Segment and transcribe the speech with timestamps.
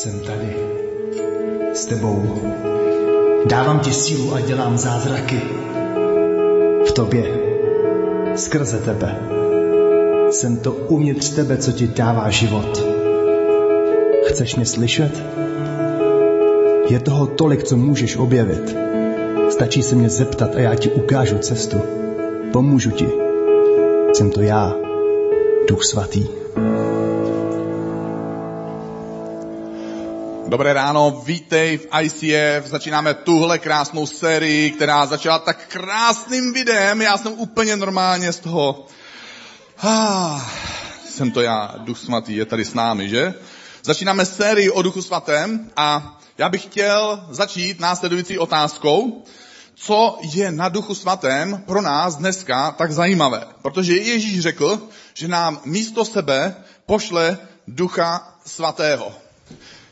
[0.00, 0.56] Jsem tady.
[1.72, 2.40] S tebou.
[3.46, 5.40] Dávám ti sílu a dělám zázraky.
[6.88, 7.24] V tobě.
[8.34, 9.18] Skrze tebe.
[10.30, 12.84] Jsem to uvnitř tebe, co ti dává život.
[14.26, 15.22] Chceš mě slyšet?
[16.88, 18.76] Je toho tolik, co můžeš objevit.
[19.50, 21.80] Stačí se mě zeptat a já ti ukážu cestu.
[22.52, 23.08] Pomůžu ti.
[24.12, 24.74] Jsem to já,
[25.68, 26.39] Duch Svatý.
[30.50, 32.66] Dobré ráno, vítej v ICF.
[32.66, 37.02] Začínáme tuhle krásnou sérii, která začala tak krásným videem.
[37.02, 38.86] Já jsem úplně normálně z toho...
[39.82, 40.40] Ah,
[41.08, 43.34] jsem to já, Duch Svatý je tady s námi, že?
[43.82, 49.24] Začínáme sérii o Duchu Svatém a já bych chtěl začít následující otázkou.
[49.74, 53.46] Co je na Duchu Svatém pro nás dneska tak zajímavé?
[53.62, 56.54] Protože Ježíš řekl, že nám místo sebe
[56.86, 59.12] pošle Ducha Svatého.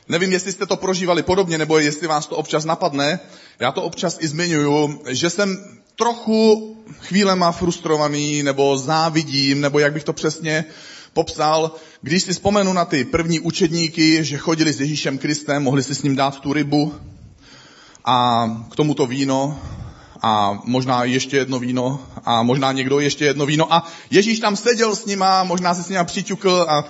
[0.08, 3.20] Nevím, jestli jste to prožívali podobně, nebo jestli vás to občas napadne.
[3.60, 5.58] Já to občas i zmiňuju, že jsem
[5.96, 10.64] trochu chvílema frustrovaný, nebo závidím, nebo jak bych to přesně
[11.12, 15.94] popsal, když si vzpomenu na ty první učedníky, že chodili s Ježíšem Kristem, mohli si
[15.94, 16.94] s ním dát tu rybu
[18.04, 19.60] a k tomu to víno
[20.22, 23.72] a možná ještě jedno víno a možná někdo ještě jedno víno.
[23.72, 26.84] A Ježíš tam seděl s nima, možná si s nima přiťukl a,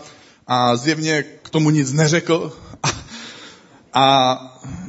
[0.46, 2.52] a zjevně k tomu nic neřekl
[3.98, 4.38] a,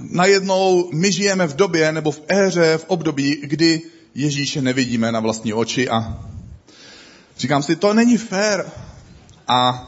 [0.09, 3.81] najednou my žijeme v době nebo v éře, v období, kdy
[4.16, 6.19] Ježíše nevidíme na vlastní oči a
[7.38, 8.71] říkám si, to není fér.
[9.47, 9.85] A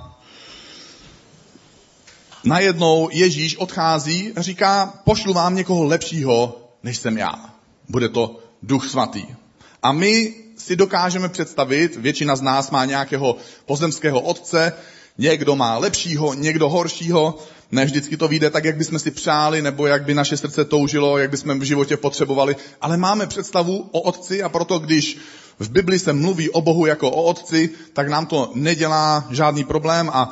[2.43, 7.53] najednou Ježíš odchází a říká, pošlu vám někoho lepšího, než jsem já.
[7.89, 9.25] Bude to duch svatý.
[9.83, 14.73] A my si dokážeme představit, většina z nás má nějakého pozemského otce,
[15.17, 17.39] někdo má lepšího, někdo horšího,
[17.71, 21.17] ne vždycky to vyjde tak, jak bychom si přáli, nebo jak by naše srdce toužilo,
[21.17, 25.17] jak bychom v životě potřebovali, ale máme představu o otci a proto, když
[25.59, 30.09] v Bibli se mluví o Bohu jako o otci, tak nám to nedělá žádný problém
[30.13, 30.31] a,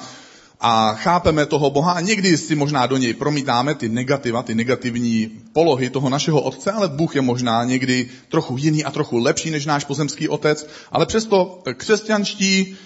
[0.59, 5.31] a chápeme toho Boha a někdy si možná do něj promítáme ty negativa, ty negativní
[5.53, 9.65] polohy toho našeho otce, ale Bůh je možná někdy trochu jiný a trochu lepší než
[9.65, 12.77] náš pozemský otec, ale přesto křesťanští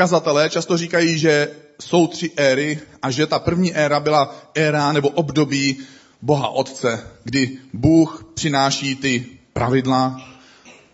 [0.00, 1.50] kazatelé často říkají, že
[1.80, 5.78] jsou tři éry a že ta první éra byla éra nebo období
[6.22, 10.20] Boha Otce, kdy Bůh přináší ty pravidla,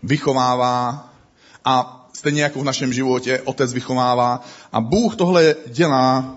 [0.03, 1.09] vychovává
[1.65, 6.35] a stejně jako v našem životě Otec vychovává a Bůh tohle dělá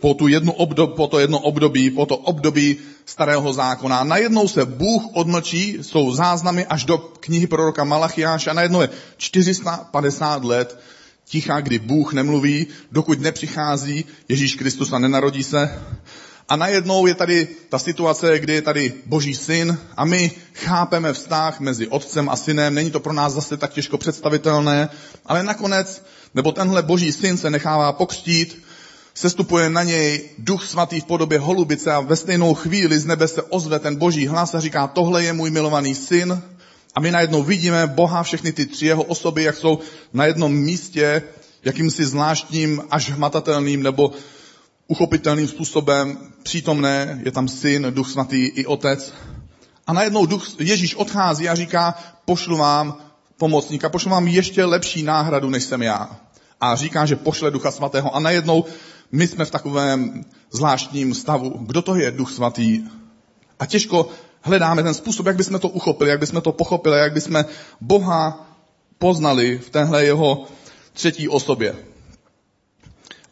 [0.00, 4.04] po, tu jednu obdob, po to jedno období, po to období starého zákona.
[4.04, 10.44] Najednou se Bůh odmlčí, jsou záznamy až do knihy proroka Malachiáše a najednou je 450
[10.44, 10.78] let
[11.28, 15.82] ticha, kdy Bůh nemluví, dokud nepřichází Ježíš Kristus a nenarodí se.
[16.48, 21.60] A najednou je tady ta situace, kdy je tady Boží syn a my chápeme vztah
[21.60, 22.74] mezi otcem a synem.
[22.74, 24.88] Není to pro nás zase tak těžko představitelné,
[25.26, 28.62] ale nakonec, nebo tenhle Boží syn se nechává pokřtít,
[29.14, 33.42] sestupuje na něj duch svatý v podobě holubice a ve stejnou chvíli z nebe se
[33.42, 36.42] ozve ten boží hlas a říká, tohle je můj milovaný syn,
[36.94, 39.78] a my najednou vidíme Boha, všechny ty tři jeho osoby, jak jsou
[40.12, 41.22] na jednom místě,
[41.64, 44.12] jakýmsi zvláštním, až hmatatelným nebo
[44.86, 47.20] uchopitelným způsobem přítomné.
[47.24, 49.12] Je tam syn, duch svatý i otec.
[49.86, 51.94] A najednou duch, Ježíš odchází a říká,
[52.24, 52.96] pošlu vám
[53.36, 56.20] pomocníka, pošlu vám ještě lepší náhradu, než jsem já.
[56.60, 58.16] A říká, že pošle ducha svatého.
[58.16, 58.64] A najednou
[59.12, 61.50] my jsme v takovém zvláštním stavu.
[61.66, 62.82] Kdo to je duch svatý?
[63.58, 64.08] A těžko
[64.42, 67.44] hledáme ten způsob, jak bychom to uchopili, jak bychom to pochopili, jak bychom
[67.80, 68.56] Boha
[68.98, 70.46] poznali v téhle jeho
[70.92, 71.74] třetí osobě.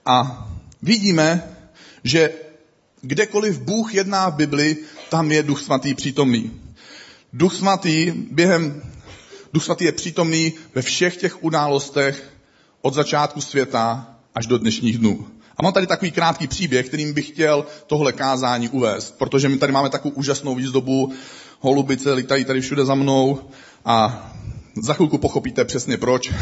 [0.06, 0.48] A
[0.82, 1.56] vidíme,
[2.04, 2.31] že
[3.00, 4.76] kdekoliv Bůh jedná v Bibli,
[5.10, 6.60] tam je Duch Svatý přítomný.
[7.32, 8.82] Duch Svatý během,
[9.53, 12.32] Duch Svatý je přítomný ve všech těch událostech
[12.82, 15.27] od začátku světa až do dnešních dnů.
[15.60, 19.72] A mám tady takový krátký příběh, kterým bych chtěl tohle kázání uvést, protože my tady
[19.72, 21.12] máme takovou úžasnou výzdobu,
[21.60, 23.41] holubice lítají tady všude za mnou
[23.84, 24.30] a
[24.83, 26.33] za chvilku pochopíte přesně proč.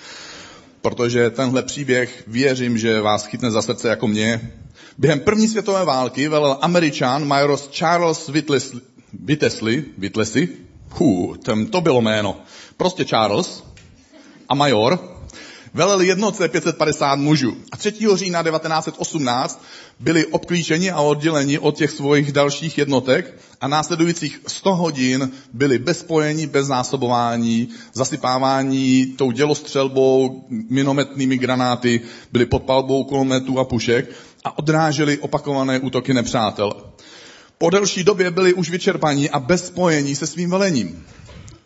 [0.80, 4.52] protože tenhle příběh věřím, že vás chytne za srdce jako mě.
[4.98, 10.48] Během první světové války velel američan major Charles Whittlesey, Whittlesey,
[10.90, 11.36] Hů,
[11.70, 12.36] to bylo jméno.
[12.76, 13.64] Prostě Charles
[14.48, 15.13] a major
[15.74, 17.56] velel jednotce 550 mužů.
[17.72, 17.92] A 3.
[18.14, 19.64] října 1918
[20.00, 25.98] byli obklíčeni a odděleni od těch svých dalších jednotek a následujících 100 hodin byli bez
[25.98, 32.00] spojení, bez zásobování, zasypávání tou dělostřelbou, minometnými granáty,
[32.32, 34.10] byli pod palbou kulometů a pušek
[34.44, 36.72] a odráželi opakované útoky nepřátel.
[37.58, 41.04] Po delší době byli už vyčerpaní a bez spojení se svým velením.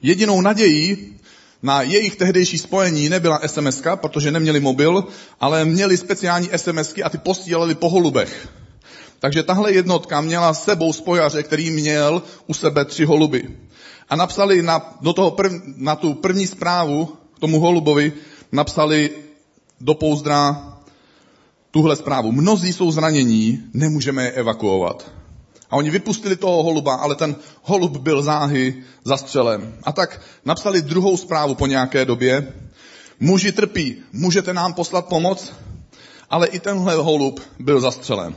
[0.02, 1.17] Jedinou nadějí
[1.62, 5.04] na jejich tehdejší spojení nebyla SMS, protože neměli mobil,
[5.40, 8.48] ale měli speciální SMSky a ty posílali po holubech.
[9.18, 13.48] Takže tahle jednotka měla s sebou spojaře, který měl u sebe tři holuby.
[14.08, 17.08] A napsali na, do toho prv, na tu první zprávu
[17.40, 18.12] tomu holubovi,
[18.52, 19.10] napsali
[19.80, 20.72] do pouzdra
[21.70, 22.32] tuhle zprávu.
[22.32, 25.17] Mnozí jsou zranění, nemůžeme je evakuovat.
[25.70, 28.74] A oni vypustili toho holuba, ale ten holub byl záhy
[29.04, 29.74] zastřelen.
[29.82, 32.52] A tak napsali druhou zprávu po nějaké době.
[33.20, 35.52] Muži trpí, můžete nám poslat pomoc?
[36.30, 38.34] Ale i tenhle holub byl zastřelen.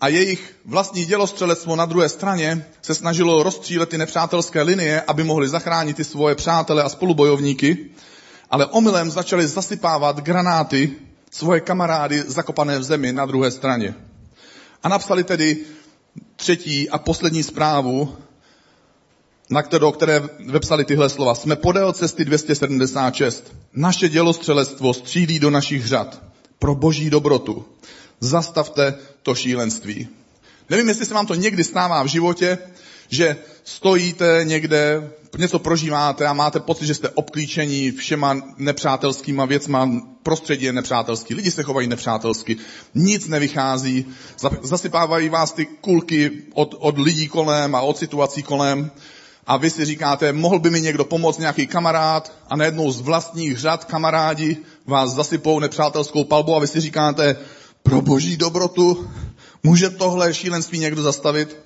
[0.00, 5.48] A jejich vlastní dělostřelectvo na druhé straně se snažilo rozstřílet ty nepřátelské linie, aby mohli
[5.48, 7.90] zachránit ty svoje přátele a spolubojovníky,
[8.50, 10.92] ale omylem začali zasypávat granáty
[11.30, 13.94] svoje kamarády zakopané v zemi na druhé straně.
[14.82, 15.64] A napsali tedy
[16.36, 18.16] třetí a poslední zprávu,
[19.50, 21.34] na kterou, které vepsali tyhle slova.
[21.34, 23.54] Jsme podél cesty 276.
[23.72, 26.22] Naše dělostřelectvo střílí do našich řad
[26.58, 27.64] pro boží dobrotu.
[28.20, 30.08] Zastavte to šílenství.
[30.70, 32.58] Nevím, jestli se vám to někdy stává v životě,
[33.08, 39.90] že stojíte někde, něco prožíváte a máte pocit, že jste obklíčení všema nepřátelskýma věcma,
[40.26, 42.56] prostředí je nepřátelský, lidi se chovají nepřátelsky,
[42.94, 44.06] nic nevychází,
[44.62, 48.90] zasypávají vás ty kulky od, od lidí kolem a od situací kolem
[49.46, 53.58] a vy si říkáte, mohl by mi někdo pomoct, nějaký kamarád a najednou z vlastních
[53.58, 54.56] řad kamarádi
[54.86, 57.36] vás zasypou nepřátelskou palbou a vy si říkáte,
[57.82, 59.10] pro boží dobrotu,
[59.62, 61.56] může tohle šílenství někdo zastavit?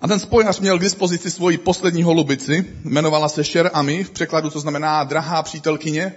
[0.00, 4.50] A ten spojař měl k dispozici svoji poslední holubici, jmenovala se Sher Ami, v překladu
[4.50, 6.14] to znamená drahá přítelkyně,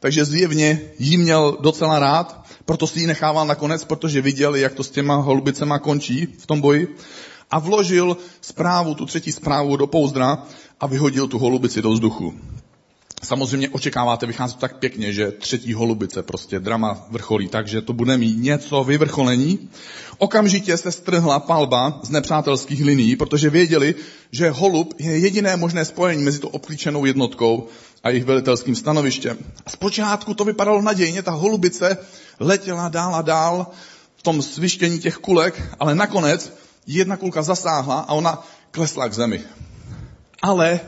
[0.00, 4.84] takže zjevně jí měl docela rád, proto si ji nechával nakonec, protože viděl, jak to
[4.84, 6.96] s těma holubicema končí v tom boji.
[7.50, 10.42] A vložil zprávu, tu třetí zprávu do pouzdra
[10.80, 12.34] a vyhodil tu holubici do vzduchu.
[13.22, 18.16] Samozřejmě očekáváte, vychází to tak pěkně, že třetí holubice, prostě drama vrcholí, takže to bude
[18.16, 19.68] mít něco vyvrcholení.
[20.18, 23.94] Okamžitě se strhla palba z nepřátelských linií, protože věděli,
[24.32, 27.68] že holub je jediné možné spojení mezi to obklíčenou jednotkou
[28.04, 29.38] a jejich velitelským stanovištěm.
[29.66, 31.98] A zpočátku to vypadalo nadějně, ta holubice
[32.40, 33.66] letěla dál a dál
[34.16, 36.52] v tom svištění těch kulek, ale nakonec
[36.86, 39.40] jedna kulka zasáhla a ona klesla k zemi.
[40.42, 40.80] Ale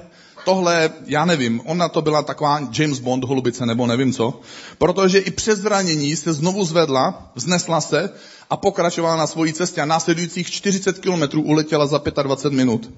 [0.44, 4.40] tohle, já nevím, ona to byla taková James Bond holubice nebo nevím co,
[4.78, 8.10] protože i přes zranění se znovu zvedla, vznesla se
[8.50, 12.90] a pokračovala na svojí cestě a následujících 40 kilometrů uletěla za 25 minut.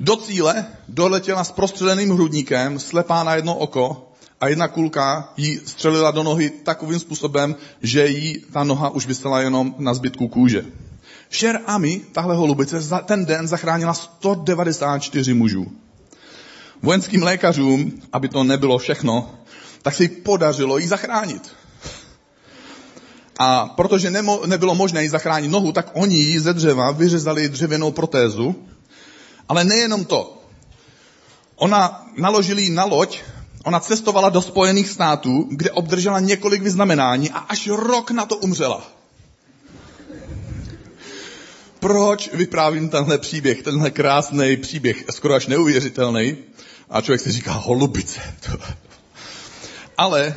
[0.00, 6.10] Do cíle doletěla s prostřeleným hrudníkem, slepá na jedno oko a jedna kulka jí střelila
[6.10, 10.64] do nohy takovým způsobem, že jí ta noha už vysela jenom na zbytku kůže.
[11.30, 15.66] Šer Ami, tahle holubice, za ten den zachránila 194 mužů
[16.82, 19.30] vojenským lékařům, aby to nebylo všechno,
[19.82, 21.50] tak se jí podařilo jí zachránit.
[23.38, 27.90] A protože nemo, nebylo možné jí zachránit nohu, tak oni jí ze dřeva vyřezali dřevěnou
[27.90, 28.54] protézu.
[29.48, 30.38] Ale nejenom to.
[31.56, 33.20] Ona naložili na loď,
[33.64, 38.82] ona cestovala do Spojených států, kde obdržela několik vyznamenání a až rok na to umřela.
[41.80, 46.36] Proč vyprávím tenhle příběh, tenhle krásný příběh, skoro až neuvěřitelný?
[46.90, 48.20] A člověk si říká, holubice.
[49.98, 50.34] Ale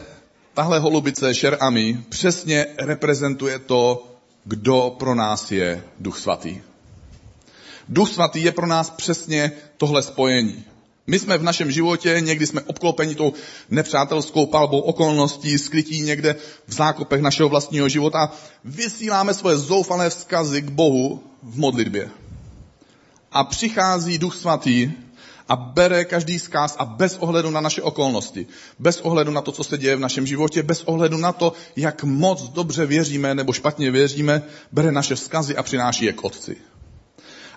[0.54, 4.12] tahle holubice Šerami přesně reprezentuje to,
[4.44, 6.62] kdo pro nás je Duch Svatý.
[7.90, 10.64] Duch Svatý je pro nás přesně tohle spojení.
[11.08, 13.34] My jsme v našem životě, někdy jsme obklopeni tou
[13.70, 16.36] nepřátelskou palbou okolností, skrytí někde
[16.68, 18.32] v zákopech našeho vlastního života.
[18.64, 22.10] Vysíláme svoje zoufalé vzkazy k Bohu v modlitbě.
[23.32, 24.92] A přichází Duch Svatý
[25.50, 28.48] a bere každý zkáz a bez ohledu na naše okolnosti,
[28.80, 32.04] bez ohledu na to, co se děje v našem životě, bez ohledu na to, jak
[32.04, 36.58] moc dobře věříme nebo špatně věříme, bere naše vzkazy a přináší je k Otci.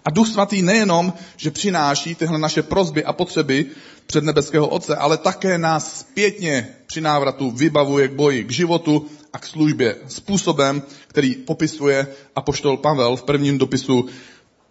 [0.05, 3.67] A Duch Svatý nejenom, že přináší tyhle naše prozby a potřeby
[4.07, 9.39] před nebeského Otce, ale také nás zpětně při návratu vybavuje k boji, k životu a
[9.39, 14.07] k službě způsobem, který popisuje apoštol Pavel v prvním dopisu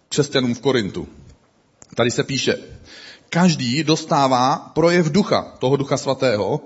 [0.09, 1.07] křesťanům v Korintu.
[1.95, 2.57] Tady se píše,
[3.29, 6.61] každý dostává projev ducha, toho ducha svatého,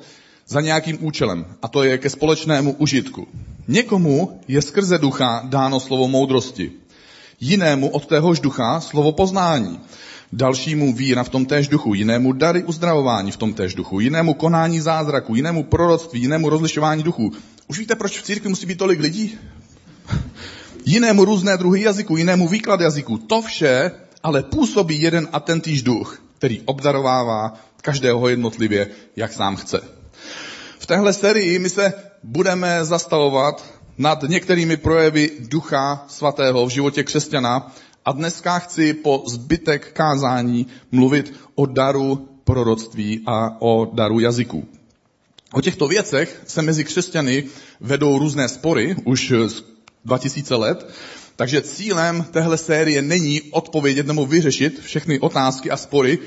[0.47, 3.27] za nějakým účelem, a to je ke společnému užitku.
[3.67, 6.71] Někomu je skrze ducha dáno slovo moudrosti,
[7.41, 9.79] jinému od téhož ducha slovo poznání,
[10.33, 14.79] dalšímu víra v tom též duchu, jinému dary uzdravování v tom též duchu, jinému konání
[14.79, 17.31] zázraku, jinému proroctví, jinému rozlišování duchů.
[17.67, 19.37] Už víte, proč v církvi musí být tolik lidí?
[20.85, 23.17] jinému různé druhy jazyků, jinému výklad jazyků.
[23.17, 23.91] To vše
[24.23, 29.81] ale působí jeden a ten týž duch, který obdarovává každého jednotlivě, jak sám chce.
[30.79, 31.93] V téhle sérii my se
[32.23, 39.91] budeme zastavovat nad některými projevy Ducha Svatého v životě křesťana a dneska chci po zbytek
[39.93, 44.67] kázání mluvit o daru proroctví a o daru jazyků.
[45.53, 47.43] O těchto věcech se mezi křesťany
[47.79, 49.33] vedou různé spory už
[50.05, 50.89] 2000 let,
[51.35, 56.19] takže cílem téhle série není odpovědět nebo vyřešit všechny otázky a spory,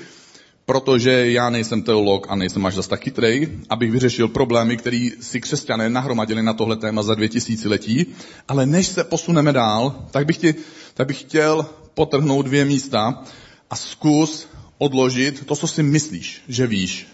[0.66, 5.40] protože já nejsem teolog a nejsem až zas tak chytrej, abych vyřešil problémy, které si
[5.40, 8.06] křesťané nahromadili na tohle téma za dvě tisíciletí.
[8.48, 10.54] Ale než se posuneme dál, tak bych, ti,
[10.94, 13.24] tak bych chtěl potrhnout dvě místa
[13.70, 17.06] a zkus odložit to, co si myslíš, že víš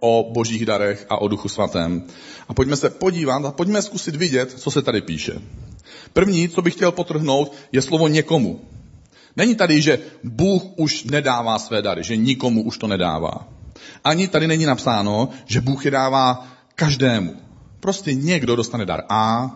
[0.00, 2.04] o božích darech a o duchu svatém.
[2.48, 5.42] A pojďme se podívat a pojďme zkusit vidět, co se tady píše.
[6.12, 8.60] První, co bych chtěl potrhnout, je slovo někomu.
[9.38, 13.48] Není tady, že Bůh už nedává své dary, že nikomu už to nedává.
[14.04, 17.36] Ani tady není napsáno, že Bůh je dává každému.
[17.80, 19.50] Prostě někdo dostane dar A,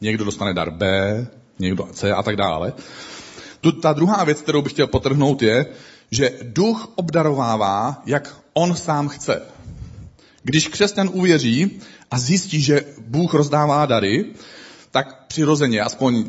[0.00, 0.86] někdo dostane dar B,
[1.58, 2.72] někdo C a tak dále.
[3.60, 5.66] Tu, ta druhá věc, kterou bych chtěl potrhnout, je,
[6.10, 9.42] že duch obdarovává, jak on sám chce.
[10.42, 11.80] Když křesťan uvěří
[12.10, 14.24] a zjistí, že Bůh rozdává dary,
[14.96, 16.24] tak přirozeně, aspoň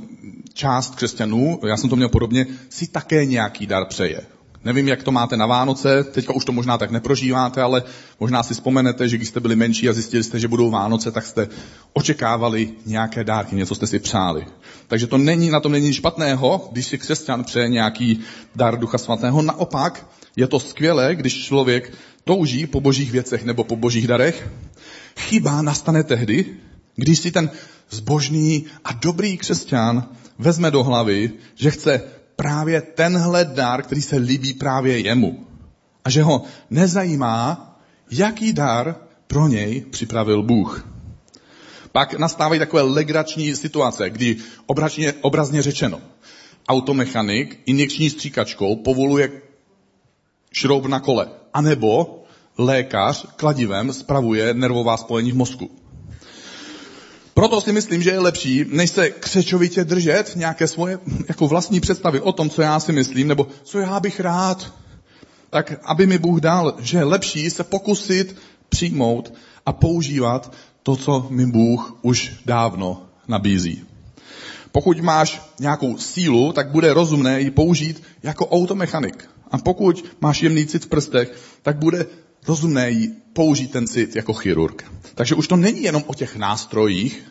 [0.53, 4.21] část křesťanů, já jsem to měl podobně, si také nějaký dar přeje.
[4.63, 7.83] Nevím, jak to máte na Vánoce, teďka už to možná tak neprožíváte, ale
[8.19, 11.25] možná si vzpomenete, že když jste byli menší a zjistili jste, že budou Vánoce, tak
[11.25, 11.47] jste
[11.93, 14.45] očekávali nějaké dárky, něco jste si přáli.
[14.87, 18.19] Takže to není, na tom není špatného, když si křesťan přeje nějaký
[18.55, 19.41] dar Ducha Svatého.
[19.41, 21.93] Naopak je to skvělé, když člověk
[22.23, 24.49] touží po božích věcech nebo po božích darech.
[25.17, 26.45] Chyba nastane tehdy,
[26.95, 27.49] když si ten
[27.89, 32.01] zbožný a dobrý křesťan vezme do hlavy, že chce
[32.35, 35.45] právě tenhle dar, který se líbí právě jemu.
[36.05, 37.63] A že ho nezajímá,
[38.11, 38.95] jaký dar
[39.27, 40.87] pro něj připravil Bůh.
[41.91, 46.01] Pak nastávají takové legrační situace, kdy obrazně, obrazně řečeno,
[46.69, 49.41] automechanik injekční stříkačkou povoluje
[50.51, 52.23] šroub na kole, anebo
[52.57, 55.71] lékař kladivem spravuje nervová spojení v mozku.
[57.37, 62.21] Proto si myslím, že je lepší, než se křečovitě držet nějaké svoje jako vlastní představy
[62.21, 64.73] o tom, co já si myslím, nebo co já bych rád,
[65.49, 68.35] tak aby mi Bůh dal, že je lepší se pokusit
[68.69, 69.33] přijmout
[69.65, 70.53] a používat
[70.83, 73.83] to, co mi Bůh už dávno nabízí.
[74.71, 79.29] Pokud máš nějakou sílu, tak bude rozumné ji použít jako automechanik.
[79.51, 82.05] A pokud máš jemný cit v prstech, tak bude
[82.47, 82.91] rozumné
[83.33, 84.91] použít ten cit jako chirurg.
[85.15, 87.23] Takže už to není jenom o těch nástrojích,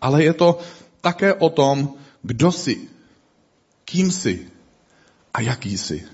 [0.00, 0.58] ale je to
[1.00, 2.78] také o tom, kdo jsi,
[3.84, 4.46] kým jsi
[5.34, 6.04] a jaký jsi.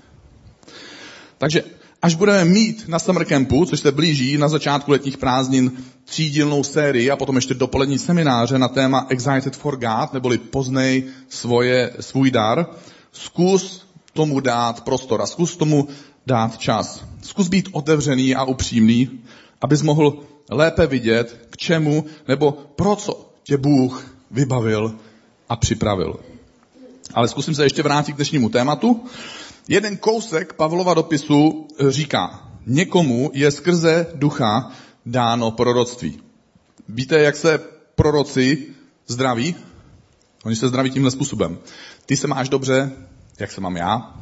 [1.37, 1.63] Takže
[2.01, 5.71] až budeme mít na Summer Campu, což se blíží na začátku letních prázdnin,
[6.03, 11.93] třídílnou sérii a potom ještě dopolední semináře na téma Excited for God, neboli poznej svoje,
[11.99, 12.65] svůj dar,
[13.11, 15.87] zkus tomu dát prostor a zkus tomu
[16.25, 17.05] dát čas.
[17.21, 19.19] Zkus být otevřený a upřímný,
[19.61, 24.95] abys mohl lépe vidět, k čemu nebo pro co tě Bůh vybavil
[25.49, 26.19] a připravil.
[27.13, 29.03] Ale zkusím se ještě vrátit k dnešnímu tématu.
[29.67, 34.71] Jeden kousek Pavlova dopisu říká, někomu je skrze ducha
[35.05, 36.19] dáno proroctví.
[36.89, 37.59] Víte, jak se
[37.95, 38.67] proroci
[39.07, 39.55] zdraví?
[40.43, 41.57] Oni se zdraví tímhle způsobem.
[42.05, 42.91] Ty se máš dobře,
[43.39, 44.15] jak se mám já?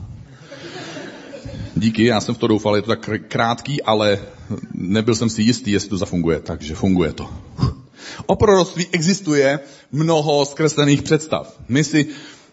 [1.75, 4.19] Díky, já jsem v to doufal, je to tak krátký, ale
[4.73, 7.29] nebyl jsem si jistý, jestli to zafunguje, takže funguje to.
[8.25, 9.59] O proroctví existuje
[9.91, 11.59] mnoho zkreslených představ.
[11.69, 12.07] My si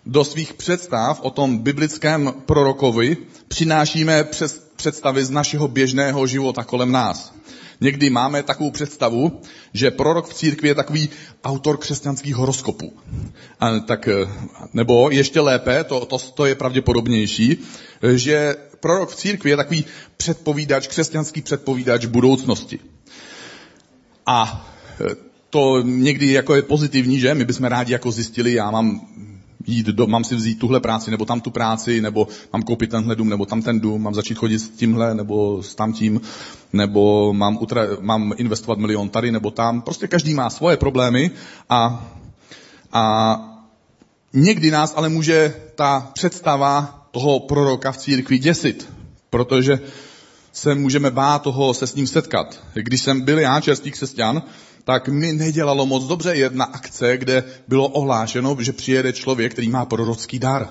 [0.06, 3.16] do svých představ o tom biblickém prorokovi
[3.48, 7.32] přinášíme přes představy z našeho běžného života kolem nás.
[7.80, 9.40] Někdy máme takovou představu,
[9.72, 11.08] že prorok v církvi je takový
[11.44, 12.92] autor křesťanských horoskopů.
[13.60, 14.08] A tak,
[14.72, 17.58] nebo ještě lépe, to, to, to je pravděpodobnější,
[18.14, 19.84] že prorok v církvi je takový
[20.16, 22.78] předpovídač, křesťanský předpovídač budoucnosti.
[24.26, 24.66] A
[25.50, 27.34] to někdy jako je pozitivní, že?
[27.34, 29.00] My bychom rádi jako zjistili, já mám
[29.66, 33.16] jít do, mám si vzít tuhle práci, nebo tam tu práci, nebo mám koupit tenhle
[33.16, 36.20] dům, nebo tam ten dům, mám začít chodit s tímhle, nebo s tamtím,
[36.72, 39.82] nebo mám, utra, mám investovat milion tady, nebo tam.
[39.82, 41.30] Prostě každý má svoje problémy
[41.68, 42.10] a,
[42.92, 43.36] a
[44.32, 48.92] někdy nás ale může ta představa toho proroka v církvi děsit,
[49.30, 49.80] protože
[50.52, 52.60] se můžeme bát toho se s ním setkat.
[52.74, 54.42] Když jsem byl já čerstvý křesťan,
[54.84, 59.84] tak mi nedělalo moc dobře jedna akce, kde bylo ohlášeno, že přijede člověk, který má
[59.84, 60.68] prorocký dar.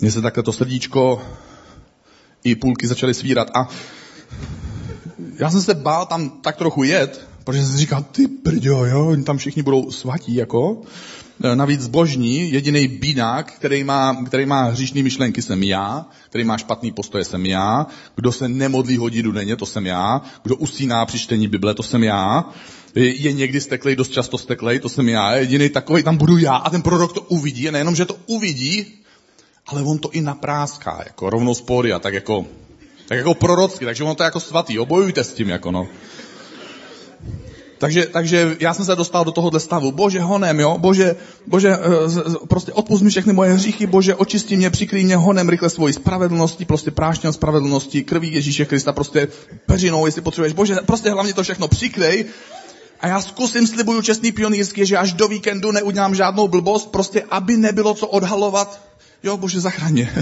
[0.00, 1.22] Mně se takhle to srdíčko
[2.44, 3.68] i půlky začaly svírat a
[5.38, 9.38] já jsem se bál tam tak trochu jet, protože jsem říkal, ty brďo, jo, tam
[9.38, 10.82] všichni budou svatí, jako.
[11.42, 16.58] E, navíc zbožní, jediný bídák, který má, který má hříšný myšlenky, jsem já, který má
[16.58, 21.18] špatný postoje, jsem já, kdo se nemodlí hodinu denně, to jsem já, kdo usíná při
[21.18, 22.44] čtení Bible, to jsem já,
[22.94, 26.70] je, někdy steklej, dost často steklej, to jsem já, jediný takový tam budu já a
[26.70, 28.86] ten prorok to uvidí, a nejenom, že to uvidí,
[29.66, 32.46] ale on to i napráská, jako rovnou z a tak jako,
[33.08, 35.88] tak jako prorocky, takže on to je jako svatý, obojujte s tím, jako no.
[37.82, 39.92] Takže, takže já jsem se dostal do tohohle stavu.
[39.92, 40.78] Bože, honem, jo?
[40.78, 45.48] Bože, bože, eh, prostě odpust mi všechny moje hříchy, bože, očistí mě, přikrý mě honem
[45.48, 49.28] rychle svoji spravedlnosti, prostě prášně spravedlnosti, krví Ježíše Krista, prostě
[49.66, 50.52] peřinou, jestli potřebuješ.
[50.52, 52.24] Bože, prostě hlavně to všechno přikrej.
[53.00, 57.56] A já zkusím, slibuju čestný pionýrský, že až do víkendu neudělám žádnou blbost, prostě aby
[57.56, 58.80] nebylo co odhalovat.
[59.22, 60.14] Jo, bože, zachraně.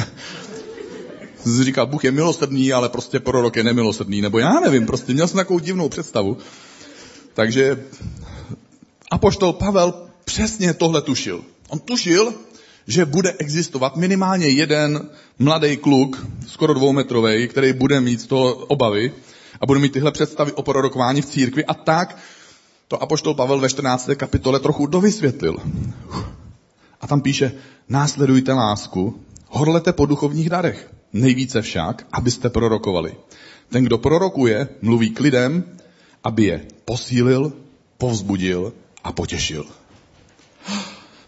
[1.63, 5.37] Říkal, Bůh je milosrdný, ale prostě prorok je nemilosrdný, nebo já nevím, prostě měl jsem
[5.37, 6.39] takovou divnou představu.
[7.41, 7.85] Takže
[9.11, 9.95] apoštol Pavel
[10.25, 11.45] přesně tohle tušil.
[11.69, 12.35] On tušil,
[12.87, 19.13] že bude existovat minimálně jeden mladý kluk, skoro dvoumetrový, který bude mít z toho obavy
[19.61, 22.19] a bude mít tyhle představy o prorokování v církvi a tak
[22.89, 24.11] to apoštol Pavel ve 14.
[24.17, 25.57] kapitole trochu dovysvětlil.
[27.01, 27.53] A tam píše,
[27.89, 33.15] následujte lásku, horlete po duchovních darech, nejvíce však, abyste prorokovali.
[33.69, 35.65] Ten, kdo prorokuje, mluví k lidem,
[36.25, 37.53] aby je posílil,
[37.99, 38.73] povzbudil
[39.05, 39.67] a potěšil.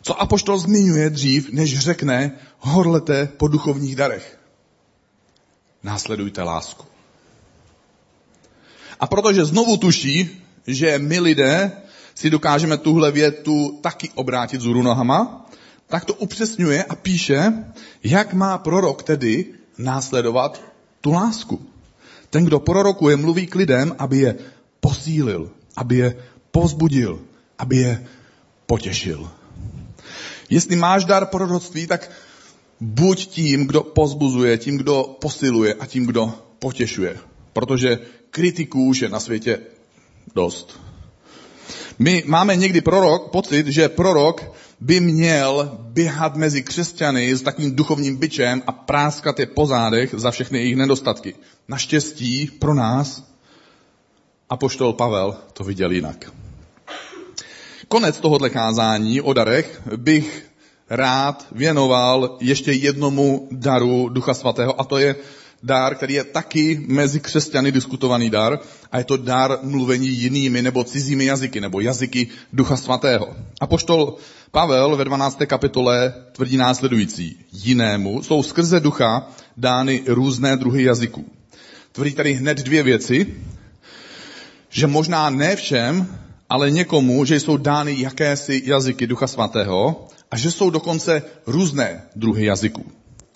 [0.03, 4.39] Co Apoštol zmiňuje dřív, než řekne, horlete po duchovních darech.
[5.83, 6.85] Následujte lásku.
[9.01, 11.73] A protože znovu tuší, že my lidé
[12.15, 15.47] si dokážeme tuhle větu taky obrátit z nohama,
[15.87, 17.53] tak to upřesňuje a píše,
[18.05, 20.63] jak má prorok tedy následovat
[21.01, 21.67] tu lásku.
[22.31, 24.35] Ten, kdo prorokuje, mluví k lidem, aby je
[24.83, 26.17] posílil, aby je
[26.51, 27.21] povzbudil,
[27.59, 28.07] aby je
[28.67, 29.31] potěšil.
[30.51, 32.11] Jestli máš dar proroctví, tak
[32.81, 37.17] buď tím, kdo pozbuzuje, tím, kdo posiluje a tím, kdo potěšuje.
[37.53, 37.99] Protože
[38.31, 39.59] kritiků už je na světě
[40.35, 40.81] dost.
[41.99, 48.17] My máme někdy prorok, pocit, že prorok by měl běhat mezi křesťany s takovým duchovním
[48.17, 51.35] byčem a práskat je po zádech za všechny jejich nedostatky.
[51.69, 53.32] Naštěstí pro nás
[54.53, 56.33] Apoštol Pavel to viděl jinak.
[57.89, 60.47] Konec tohohle kázání o darech bych
[60.91, 65.17] rád věnoval ještě jednomu daru Ducha Svatého a to je
[65.63, 68.59] dar, který je taky mezi křesťany diskutovaný dar
[68.93, 73.37] a je to dar mluvení jinými nebo cizími jazyky nebo jazyky Ducha Svatého.
[73.61, 74.17] A poštol
[74.51, 75.39] Pavel ve 12.
[75.47, 77.37] kapitole tvrdí následující.
[77.53, 81.25] Jinému jsou skrze ducha dány různé druhy jazyků.
[81.93, 83.35] Tvrdí tady hned dvě věci
[84.73, 90.51] že možná ne všem, ale někomu, že jsou dány jakési jazyky Ducha Svatého a že
[90.51, 92.85] jsou dokonce různé druhy jazyků.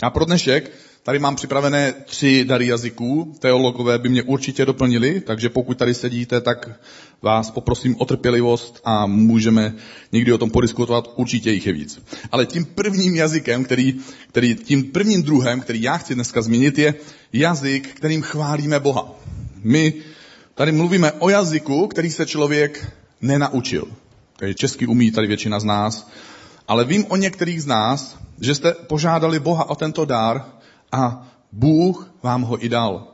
[0.03, 0.73] A pro dnešek
[1.03, 3.35] tady mám připravené tři dary jazyků.
[3.39, 6.71] Teologové by mě určitě doplnili, takže pokud tady sedíte, tak
[7.23, 9.75] vás poprosím o trpělivost a můžeme
[10.13, 12.03] někdy o tom podiskutovat, určitě jich je víc.
[12.33, 13.95] Ale tím prvním jazykem, který,
[14.29, 16.95] který, tím prvním druhem, který já chci dneska zmínit, je
[17.33, 19.15] jazyk, kterým chválíme Boha.
[19.63, 19.95] My
[20.57, 23.89] Tady mluvíme o jazyku, který se člověk nenaučil.
[24.37, 26.11] Takže česky umí tady většina z nás.
[26.69, 30.45] Ale vím o některých z nás, že jste požádali Boha o tento dár
[30.93, 33.09] a Bůh vám ho i dal.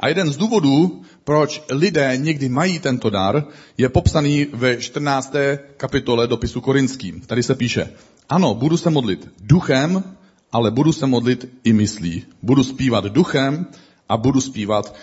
[0.00, 3.44] A jeden z důvodů, proč lidé někdy mají tento dar,
[3.78, 5.32] je popsaný ve 14.
[5.76, 7.20] kapitole dopisu korinským.
[7.20, 7.90] Tady se píše,
[8.28, 10.04] ano, budu se modlit duchem,
[10.52, 12.24] ale budu se modlit i myslí.
[12.42, 13.66] Budu zpívat duchem
[14.08, 14.94] a budu zpívat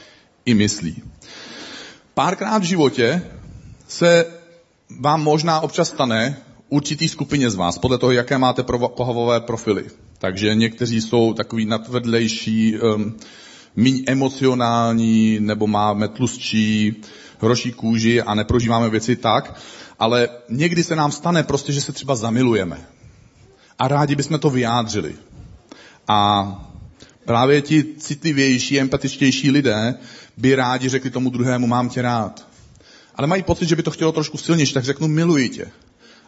[0.46, 1.04] i myslí.
[2.14, 3.22] Párkrát v životě
[3.88, 4.26] se
[5.00, 6.38] vám možná občas stane
[6.70, 9.86] určitý skupině z vás, podle toho, jaké máte pohavové profily.
[10.18, 13.18] Takže někteří jsou takový nadvedlejší, um,
[13.76, 16.96] míň emocionální, nebo máme tlustší,
[17.40, 19.60] hroší kůži a neprožíváme věci tak,
[20.00, 22.86] ale někdy se nám stane prostě, že se třeba zamilujeme.
[23.80, 25.16] A rádi bychom to vyjádřili.
[26.08, 26.48] A
[27.26, 29.96] právě ti citlivější, empatičtější lidé
[30.38, 32.48] by rádi řekli tomu druhému, mám tě rád.
[33.16, 35.72] Ale mají pocit, že by to chtělo trošku silnější, tak řeknou, miluji tě.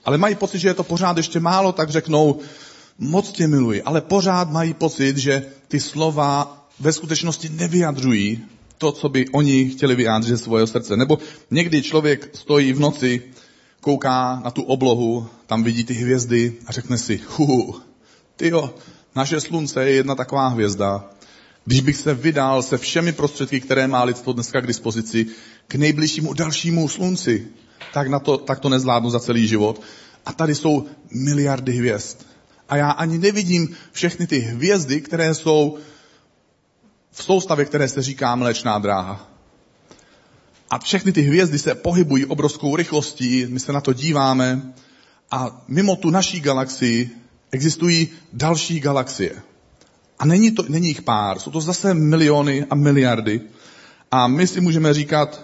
[0.05, 2.39] Ale mají pocit, že je to pořád ještě málo, tak řeknou,
[2.99, 3.81] moc tě miluji.
[3.81, 8.45] Ale pořád mají pocit, že ty slova ve skutečnosti nevyjadřují
[8.77, 10.97] to, co by oni chtěli vyjádřit ze svého srdce.
[10.97, 11.17] Nebo
[11.51, 13.21] někdy člověk stojí v noci,
[13.81, 17.75] kouká na tu oblohu, tam vidí ty hvězdy a řekne si, hu,
[18.35, 18.73] tyjo,
[19.15, 21.09] naše slunce je jedna taková hvězda.
[21.65, 25.25] Když bych se vydal se všemi prostředky, které má lidstvo dneska k dispozici,
[25.67, 27.47] k nejbližšímu dalšímu slunci,
[27.93, 29.81] tak, na to, tak to nezvládnu za celý život.
[30.25, 32.17] A tady jsou miliardy hvězd.
[32.69, 35.77] A já ani nevidím všechny ty hvězdy, které jsou
[37.11, 39.31] v soustavě, které se říká mléčná dráha.
[40.69, 44.73] A všechny ty hvězdy se pohybují obrovskou rychlostí, my se na to díváme
[45.31, 47.09] a mimo tu naší galaxii
[47.51, 49.41] existují další galaxie.
[50.19, 53.41] A není, to, není jich pár, jsou to zase miliony a miliardy.
[54.11, 55.41] A my si můžeme říkat,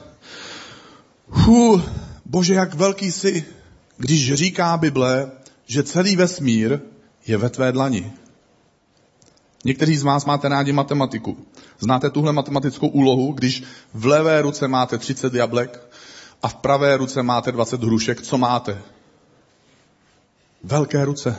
[1.28, 1.82] hu,
[2.26, 3.46] bože, jak velký jsi,
[3.98, 5.32] když říká Bible,
[5.66, 6.80] že celý vesmír
[7.28, 8.14] je ve tvé dlani.
[9.66, 11.38] Někteří z vás máte rádi matematiku.
[11.80, 15.80] Znáte tuhle matematickou úlohu, když v levé ruce máte 30 jablek
[16.44, 18.82] a v pravé ruce máte 20 hrušek, co máte?
[20.64, 21.38] Velké ruce.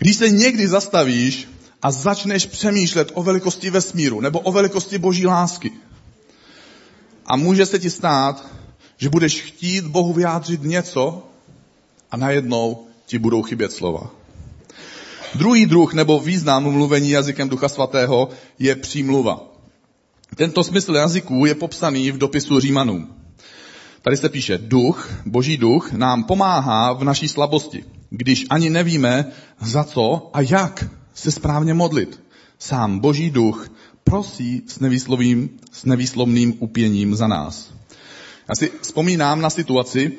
[0.00, 1.48] Když se někdy zastavíš
[1.82, 5.72] a začneš přemýšlet o velikosti vesmíru nebo o velikosti boží lásky
[7.26, 8.46] a může se ti stát,
[8.96, 11.28] že budeš chtít Bohu vyjádřit něco
[12.10, 14.10] a najednou ti budou chybět slova.
[15.34, 19.40] Druhý druh nebo význam mluvení jazykem Ducha Svatého je přímluva.
[20.36, 23.14] Tento smysl jazyků je popsaný v dopisu Římanům.
[24.02, 29.84] Tady se píše, duch, boží duch, nám pomáhá v naší slabosti, když ani nevíme, za
[29.84, 32.20] co a jak se správně modlit.
[32.58, 33.70] Sám boží duch
[34.04, 37.72] prosí s, nevýslovým, s nevýslovným upěním za nás.
[38.48, 40.12] Já si vzpomínám na situaci,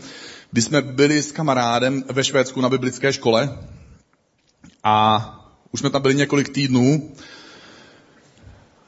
[0.52, 3.58] kdy jsme byli s kamarádem ve Švédsku na biblické škole
[4.84, 5.28] a
[5.72, 7.12] už jsme tam byli několik týdnů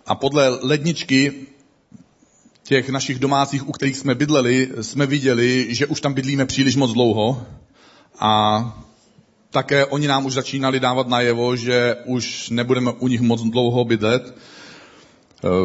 [0.06, 1.34] a podle ledničky
[2.64, 6.94] těch našich domácích, u kterých jsme bydleli, jsme viděli, že už tam bydlíme příliš moc
[6.94, 7.46] dlouho
[8.20, 8.84] a
[9.54, 14.36] také oni nám už začínali dávat najevo, že už nebudeme u nich moc dlouho bydlet.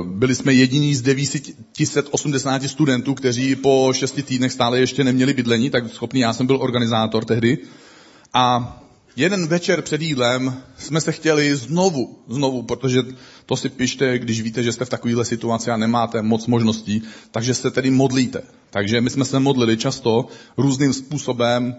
[0.04, 5.88] Byli jsme jediní z 980 studentů, kteří po šesti týdnech stále ještě neměli bydlení, tak
[5.94, 7.58] schopný já jsem byl organizátor tehdy.
[8.34, 8.76] A
[9.16, 13.02] jeden večer před jídlem jsme se chtěli znovu, znovu, protože
[13.46, 17.54] to si pište, když víte, že jste v takovéhle situaci a nemáte moc možností, takže
[17.54, 18.42] se tedy modlíte.
[18.70, 21.76] Takže my jsme se modlili často různým způsobem,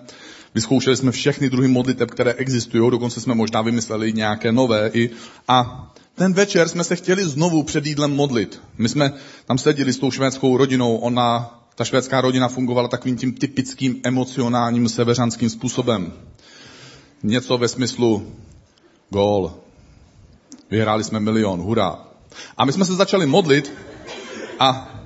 [0.56, 5.10] vyzkoušeli jsme všechny druhy modliteb, které existují, dokonce jsme možná vymysleli nějaké nové i
[5.48, 8.62] a ten večer jsme se chtěli znovu před jídlem modlit.
[8.78, 9.14] My jsme
[9.46, 14.90] tam seděli s tou švédskou rodinou, ona, ta švédská rodina fungovala takovým tím typickým emocionálním
[14.90, 16.14] severanským způsobem.
[17.24, 18.32] Něco ve smyslu
[19.10, 19.54] gól.
[20.72, 22.00] Vyhráli jsme milion, hurá.
[22.58, 23.74] A my jsme se začali modlit
[24.60, 24.99] a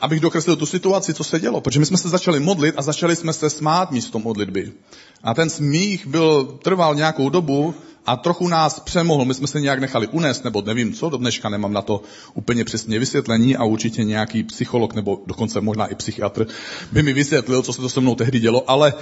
[0.00, 3.16] abych dokreslil tu situaci, co se dělo, protože my jsme se začali modlit a začali
[3.16, 4.72] jsme se smát místo modlitby.
[5.22, 7.74] A ten smích byl, trval nějakou dobu
[8.06, 9.24] a trochu nás přemohl.
[9.24, 12.02] My jsme se nějak nechali unést, nebo nevím co, do dneška nemám na to
[12.34, 16.46] úplně přesně vysvětlení a určitě nějaký psycholog, nebo dokonce možná i psychiatr
[16.92, 18.94] by mi vysvětlil, co se to se mnou tehdy dělo, ale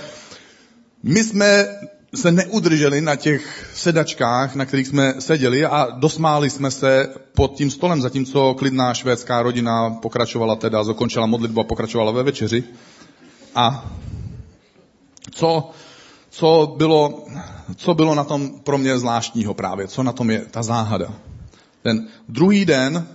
[1.03, 1.69] my jsme
[2.17, 7.71] se neudrželi na těch sedačkách, na kterých jsme seděli a dosmáli jsme se pod tím
[7.71, 12.65] stolem, zatímco klidná švédská rodina pokračovala teda, zakončila modlitbu a pokračovala ve večeři.
[13.55, 13.91] A
[15.31, 15.71] co,
[16.31, 17.25] co, bylo,
[17.77, 21.15] co bylo na tom pro mě zvláštního právě, co na tom je ta záhada.
[21.83, 23.07] Ten druhý den,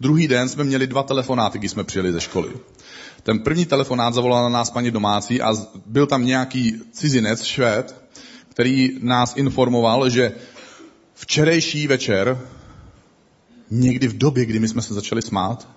[0.00, 2.50] druhý den jsme měli dva telefonáty, když jsme přijeli ze školy.
[3.22, 5.54] Ten první telefonát zavolal na nás paní domácí a
[5.86, 7.96] byl tam nějaký cizinec, švéd,
[8.48, 10.32] který nás informoval, že
[11.14, 12.40] včerejší večer,
[13.70, 15.68] někdy v době, kdy my jsme se začali smát,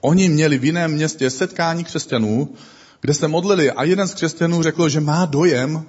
[0.00, 2.54] oni měli v jiném městě setkání křesťanů,
[3.00, 5.84] kde se modlili a jeden z křesťanů řekl, že má dojem,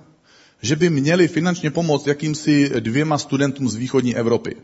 [0.61, 4.55] že by měli finančně pomoct jakýmsi dvěma studentům z východní Evropy.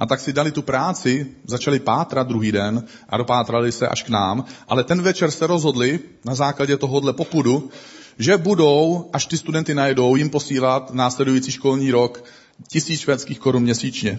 [0.00, 4.08] A tak si dali tu práci, začali pátrat druhý den a dopátrali se až k
[4.08, 7.70] nám, ale ten večer se rozhodli na základě tohohle popudu,
[8.18, 12.24] že budou, až ty studenty najdou, jim posílat následující školní rok
[12.68, 14.18] tisíc švédských korun měsíčně.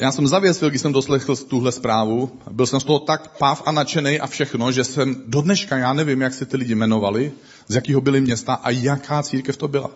[0.00, 2.30] Já jsem zavěsil, když jsem doslechl tuhle zprávu.
[2.50, 5.92] Byl jsem z toho tak páv a nadšený a všechno, že jsem do dneška, já
[5.92, 7.32] nevím, jak se ty lidi jmenovali,
[7.68, 9.90] z jakého byly města a jaká církev to byla.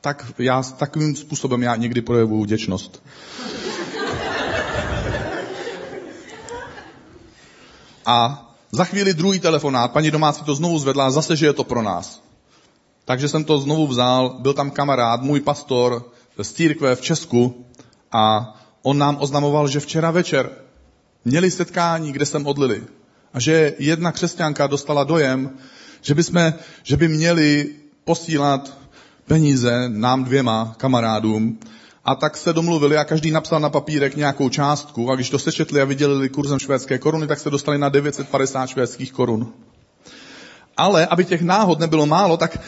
[0.00, 3.02] Tak já takovým způsobem já někdy projevuju vděčnost.
[8.06, 11.82] A za chvíli druhý telefonát, paní domácí to znovu zvedla, zase, že je to pro
[11.82, 12.22] nás.
[13.04, 17.64] Takže jsem to znovu vzal, byl tam kamarád, můj pastor z církve v Česku
[18.12, 20.50] a on nám oznamoval, že včera večer
[21.24, 22.82] měli setkání, kde se modlili.
[23.34, 25.50] A že jedna křesťanka dostala dojem,
[26.02, 28.78] že by, jsme, že by měli posílat
[29.26, 31.58] peníze nám dvěma kamarádům.
[32.04, 35.80] A tak se domluvili a každý napsal na papírek nějakou částku a když to sečetli
[35.80, 39.52] a vydělili kurzem švédské koruny, tak se dostali na 950 švédských korun.
[40.76, 42.60] Ale aby těch náhod nebylo málo, tak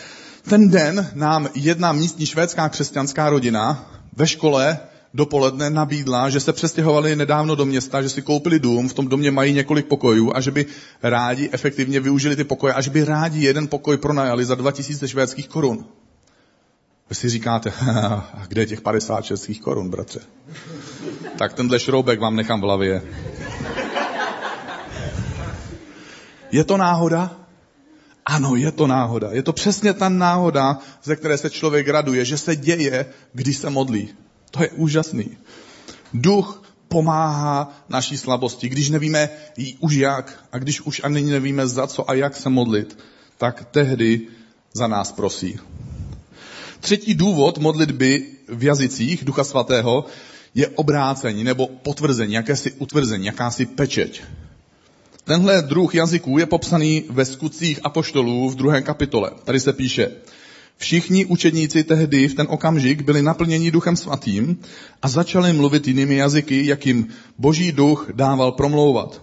[0.49, 4.79] ten den nám jedna místní švédská křesťanská rodina ve škole
[5.15, 9.31] dopoledne nabídla, že se přestěhovali nedávno do města, že si koupili dům, v tom domě
[9.31, 10.67] mají několik pokojů a že by
[11.03, 15.49] rádi efektivně využili ty pokoje a že by rádi jeden pokoj pronajali za 2000 švédských
[15.49, 15.85] korun.
[17.13, 17.73] Vy si říkáte,
[18.49, 20.21] kde je těch 50 českých korun, bratře?
[21.39, 23.03] Tak tenhle šroubek vám nechám v hlavě.
[26.53, 27.37] Je to náhoda?
[28.27, 29.29] Ano, je to náhoda.
[29.33, 33.71] Je to přesně ta náhoda, ze které se člověk raduje, že se děje, když se
[33.71, 34.09] modlí.
[34.51, 35.37] To je úžasný.
[36.15, 38.69] Duch pomáhá naší slabosti.
[38.69, 39.29] Když nevíme
[39.81, 42.99] už jak a když už ani nevíme za co a jak se modlit,
[43.39, 44.21] tak tehdy
[44.73, 45.61] za nás prosí.
[46.83, 50.05] Třetí důvod modlitby v jazycích Ducha Svatého
[50.55, 54.23] je obrácení nebo potvrzení, jakési utvrzení, jakási pečeť.
[55.25, 59.31] Tenhle druh jazyků je popsaný ve skutcích apoštolů v druhé kapitole.
[59.45, 60.11] Tady se píše,
[60.77, 64.61] Všichni učedníci tehdy v ten okamžik byli naplněni duchem svatým
[65.03, 69.23] a začali mluvit jinými jazyky, jak jim boží duch dával promlouvat.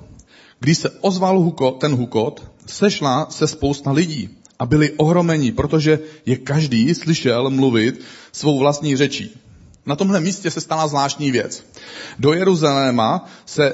[0.60, 6.38] Když se ozval hukot, ten hukot, sešla se spousta lidí a byli ohromeni, protože je
[6.38, 9.40] každý slyšel mluvit svou vlastní řečí.
[9.86, 11.66] Na tomhle místě se stala zvláštní věc.
[12.20, 13.74] Do Jeruzaléma se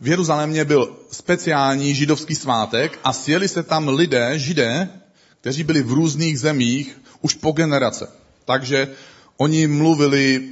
[0.00, 4.88] v Jeruzalémě byl speciální židovský svátek a sjeli se tam lidé, židé,
[5.40, 8.08] kteří byli v různých zemích už po generace.
[8.44, 8.88] Takže
[9.36, 10.48] oni mluvili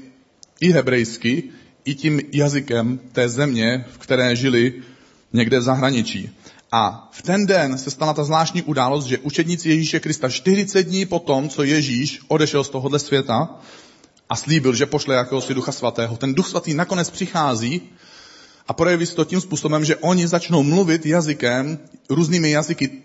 [0.61, 1.43] i hebrejsky,
[1.85, 4.75] i tím jazykem té země, v které žili
[5.33, 6.31] někde v zahraničí.
[6.73, 11.07] A v ten den se stala ta zvláštní událost, že učedníci Ježíše Krista 40 dní
[11.07, 13.61] po tom, co Ježíš odešel z tohohle světa
[14.29, 17.83] a slíbil, že pošle jakéhosi ducha svatého, ten duch svatý nakonec přichází
[18.69, 21.79] a projeví se to tím způsobem, že oni začnou mluvit jazykem,
[22.11, 23.03] různými jazyky.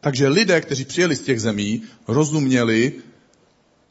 [0.00, 2.92] Takže lidé, kteří přijeli z těch zemí, rozuměli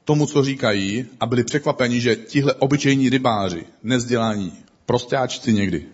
[0.05, 4.53] tomu, co říkají a byli překvapeni, že tihle obyčejní rybáři, nezdělání,
[4.85, 5.85] prostáčci někdy,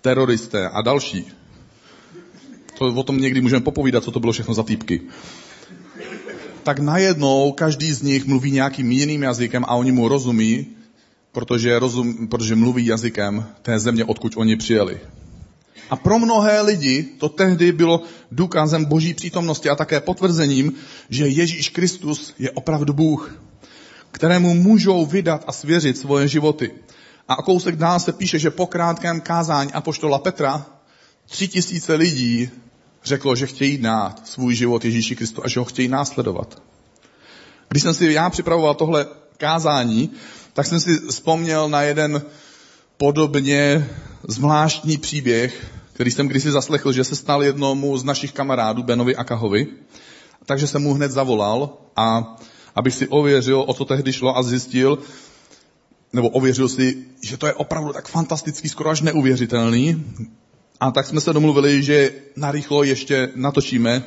[0.00, 1.32] teroristé a další,
[2.78, 5.00] to o tom někdy můžeme popovídat, co to bylo všechno za týpky,
[6.62, 10.66] tak najednou každý z nich mluví nějakým jiným jazykem a oni mu rozumí,
[11.32, 15.00] protože, rozum, protože mluví jazykem té země, odkud oni přijeli.
[15.90, 20.72] A pro mnohé lidi to tehdy bylo důkazem boží přítomnosti a také potvrzením,
[21.10, 23.40] že Ježíš Kristus je opravdu Bůh,
[24.10, 26.70] kterému můžou vydat a svěřit svoje životy.
[27.28, 30.66] A kousek dál se píše, že po krátkém kázání apoštola Petra
[31.26, 32.50] tři tisíce lidí
[33.06, 36.62] řeklo, že chtějí dát svůj život Ježíši Kristu a že ho chtějí následovat.
[37.68, 40.10] Když jsem si já připravoval tohle kázání,
[40.52, 42.22] tak jsem si vzpomněl na jeden
[42.96, 43.88] podobně
[44.28, 49.66] zvláštní příběh, který jsem kdysi zaslechl, že se stal jednomu z našich kamarádů, Benovi Akahovi.
[50.46, 52.36] Takže jsem mu hned zavolal a
[52.74, 54.98] abych si ověřil, o co tehdy šlo a zjistil,
[56.12, 60.04] nebo ověřil si, že to je opravdu tak fantastický, skoro až neuvěřitelný.
[60.80, 64.02] A tak jsme se domluvili, že narychlo ještě natočíme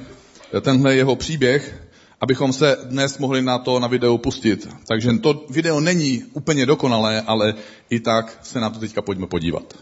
[0.62, 1.84] tenhle jeho příběh,
[2.21, 4.69] abychom se dnes mohli na to na videu pustit.
[4.88, 7.53] Takže to video není úplně dokonalé, ale
[7.89, 9.73] i tak se na to teďka pojďme podívat.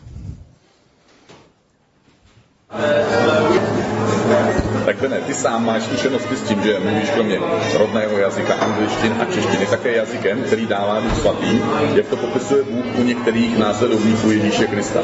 [4.88, 7.40] Tak Bene, ty sám máš zkušenosti s tím, že mluvíš kromě
[7.78, 11.62] rodného jazyka angličtiny a češtiny také jazykem, který dává Duch Svatý,
[11.94, 15.00] jak to popisuje Bůh u některých následovníků Ježíše Krista.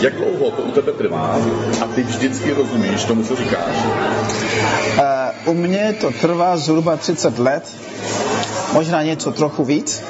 [0.00, 1.40] Jak dlouho to u tebe trvá
[1.84, 3.76] a ty vždycky rozumíš tomu, co říkáš?
[5.44, 7.76] Uh, u mě to trvá zhruba 30 let,
[8.72, 10.02] možná něco trochu víc.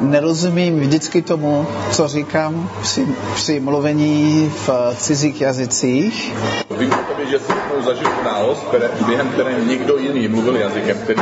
[0.00, 6.32] Nerozumím vždycky tomu, co říkám při, při mluvení v cizích jazycích.
[6.78, 7.52] Vím o tobě, že jsi
[7.84, 8.66] zažil událost,
[9.06, 11.20] během které někdo jiný mluvil jazykem, který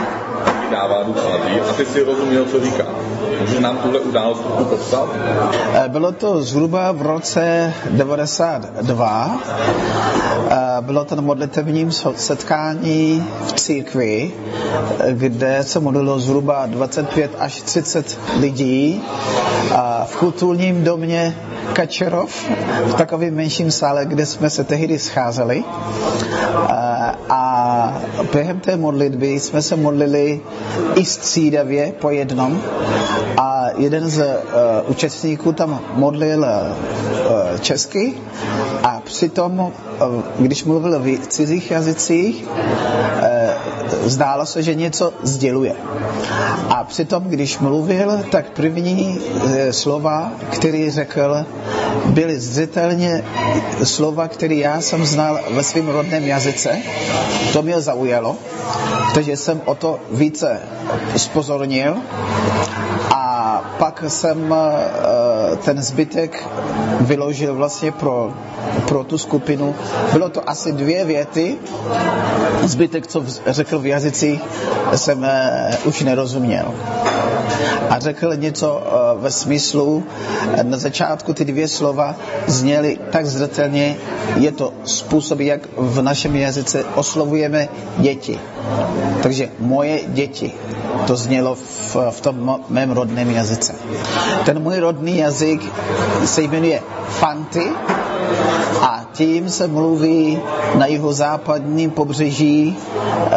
[0.71, 2.85] dává duch svatý ty si rozuměl, co říká.
[3.41, 5.05] Můžeš nám tuhle událost trochu popsat?
[5.05, 9.41] Uh, bylo to zhruba v roce 92.
[10.47, 14.33] Uh, bylo to na modlitevním setkání v církvi,
[15.11, 19.03] kde se modlilo zhruba 25 až 30 lidí
[20.07, 21.37] v kulturním domě
[21.73, 22.51] Kačerov,
[22.87, 25.65] v takovém menším sále, kde jsme se tehdy scházeli.
[28.33, 30.41] Během té modlitby jsme se modlili
[30.95, 32.63] i střídavě po jednom.
[33.37, 38.15] A jeden z uh, účastníků tam modlil uh, česky.
[38.83, 39.73] A přitom, uh,
[40.39, 43.36] když mluvil v cizích jazycích, uh,
[44.05, 45.75] zdálo se, že něco sděluje.
[46.69, 51.47] A přitom, když mluvil, tak první uh, slova, který řekl,
[52.07, 53.25] byly zřetelně
[53.85, 56.79] slova, které já jsem znal ve svém rodném jazyce.
[57.53, 58.37] To mě zaujalo,
[59.15, 60.61] takže jsem o to více
[61.17, 61.97] spozornil
[63.11, 64.55] a pak jsem
[65.65, 66.49] ten zbytek
[67.01, 68.33] vyložil vlastně pro,
[68.89, 69.75] pro tu skupinu.
[70.13, 71.57] Bylo to asi dvě věty,
[72.63, 74.41] zbytek, co řekl v jazycích,
[74.95, 75.27] jsem
[75.85, 76.75] už nerozuměl
[77.91, 78.83] a řekl něco
[79.21, 80.05] ve smyslu,
[80.63, 82.17] na začátku ty dvě slova
[82.47, 83.97] zněly tak zřetelně,
[84.37, 88.39] je to způsob, jak v našem jazyce oslovujeme děti.
[89.23, 90.53] Takže moje děti,
[91.07, 91.76] to znělo v,
[92.11, 93.75] v tom mém rodném jazyce.
[94.45, 95.73] Ten můj rodný jazyk
[96.25, 97.73] se jmenuje Fanty
[98.81, 100.39] a tím se mluví
[100.75, 102.77] na jeho západním pobřeží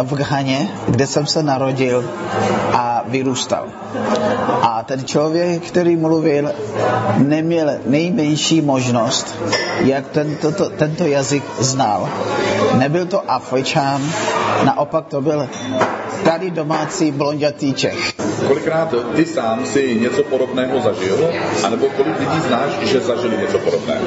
[0.03, 2.05] v Ghaně, kde jsem se narodil
[2.73, 3.65] a vyrůstal.
[4.61, 6.51] A ten člověk, který mluvil,
[7.17, 9.35] neměl nejmenší možnost,
[9.79, 12.09] jak tento, to, tento jazyk znal.
[12.77, 14.01] Nebyl to Afričan,
[14.65, 15.47] naopak to byl
[16.23, 18.13] tady domácí blondětý Čech.
[18.47, 21.29] Kolikrát ty sám si něco podobného zažil,
[21.63, 24.05] anebo kolik lidí znáš, že zažili něco podobného?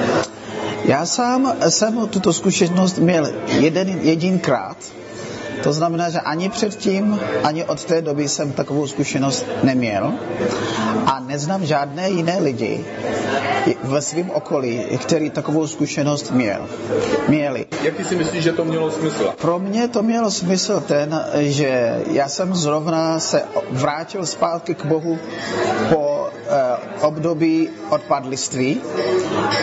[0.85, 3.29] Já sám jsem tuto zkušenost měl
[3.61, 4.77] jeden jedinkrát.
[5.63, 10.13] To znamená, že ani předtím, ani od té doby jsem takovou zkušenost neměl
[11.07, 12.85] a neznám žádné jiné lidi
[13.83, 16.69] ve svém okolí, který takovou zkušenost měl.
[17.29, 17.67] měli.
[17.83, 19.33] Jaký si myslíš, že to mělo smysl?
[19.41, 25.19] Pro mě to mělo smysl ten, že já jsem zrovna se vrátil zpátky k Bohu
[25.89, 28.81] po eh, období odpadliství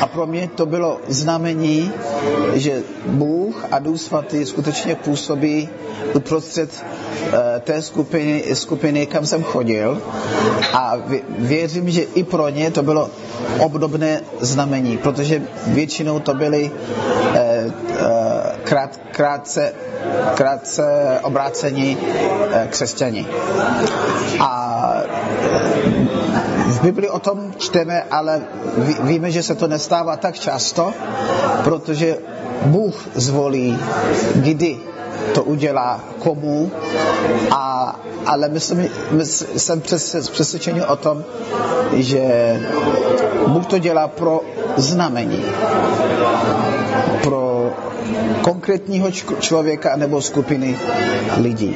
[0.02, 1.92] a pro mě to bylo znamení,
[2.54, 5.70] že Bůh a Duch Svatý skutečně působí
[6.14, 10.02] uprostřed eh, té skupiny, skupiny, kam jsem chodil
[10.74, 10.98] a
[11.38, 13.10] věřím, že i pro ně to bylo
[13.60, 16.72] obdobné znamení, protože většinou to byly
[17.34, 17.72] eh,
[18.64, 19.74] krát, krátce,
[20.36, 20.84] krátce
[21.24, 21.98] obrácení
[22.70, 23.26] křesťani.
[24.40, 24.80] A
[26.70, 28.42] v Bibli o tom čteme, ale
[29.04, 30.94] víme, že se to nestává tak často,
[31.64, 32.18] protože
[32.66, 33.78] Bůh zvolí,
[34.36, 34.78] kdy
[35.34, 36.72] to udělá komu,
[37.52, 39.82] a, ale myslím, mysl, jsem
[40.32, 41.24] přesvědčený o tom,
[41.94, 42.22] že
[43.48, 44.42] Bůh to dělá pro
[44.78, 45.46] znamení,
[47.24, 47.74] pro
[48.42, 50.78] konkrétního člověka nebo skupiny
[51.38, 51.76] lidí.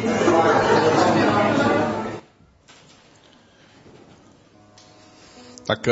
[5.66, 5.88] Tak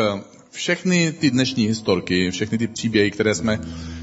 [0.52, 3.60] všechny ty dnešní historky, všechny ty příběhy, které jsme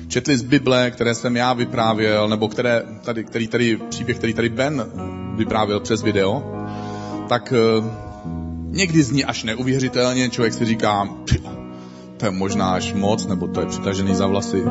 [0.09, 4.49] četli z Bible, které jsem já vyprávěl, nebo které tady, který tady, příběh, který tady
[4.49, 4.85] Ben
[5.37, 6.43] vyprávěl přes video,
[7.29, 7.53] tak
[8.71, 11.09] někdy zní až neuvěřitelně, člověk si říká,
[12.17, 14.63] to je možná až moc, nebo to je přitažený za vlasy.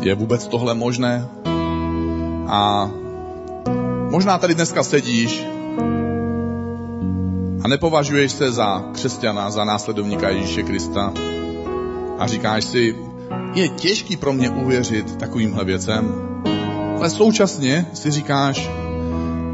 [0.00, 1.28] Je vůbec tohle možné?
[2.46, 2.90] A
[4.10, 5.44] možná tady dneska sedíš
[7.64, 11.12] a nepovažuješ se za křesťana, za následovníka Ježíše Krista?
[12.18, 12.96] A říkáš si,
[13.54, 16.14] je těžký pro mě uvěřit takovýmhle věcem,
[16.98, 18.70] ale současně si říkáš,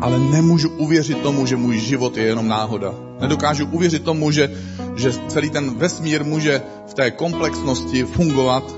[0.01, 2.95] ale nemůžu uvěřit tomu, že můj život je jenom náhoda.
[3.21, 4.51] Nedokážu uvěřit tomu, že,
[4.97, 8.75] že celý ten vesmír může v té komplexnosti fungovat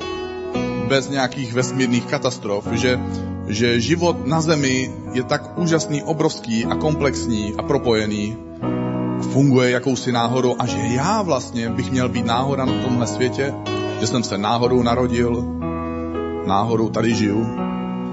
[0.89, 3.01] bez nějakých vesmírných katastrof, že,
[3.49, 8.50] že život na Zemi je tak úžasný, obrovský a komplexní a propojený,
[9.33, 13.55] funguje jakousi náhodou a že já vlastně bych měl být náhoda na tomhle světě,
[14.01, 15.45] že jsem se náhodou narodil,
[16.47, 17.47] náhodou tady žiju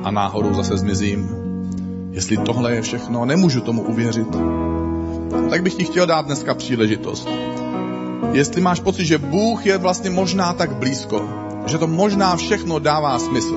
[0.03, 1.30] a náhodou zase zmizím.
[2.12, 4.27] Jestli tohle je všechno, nemůžu tomu uvěřit,
[5.49, 7.27] tak bych ti chtěl dát dneska příležitost.
[8.32, 11.30] Jestli máš pocit, že Bůh je vlastně možná tak blízko,
[11.65, 13.55] že to možná všechno dává smysl,